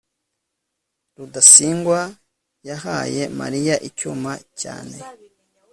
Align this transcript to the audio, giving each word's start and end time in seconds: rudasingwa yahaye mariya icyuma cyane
rudasingwa 1.17 1.99
yahaye 2.69 3.21
mariya 3.39 3.75
icyuma 3.87 4.31
cyane 4.61 4.97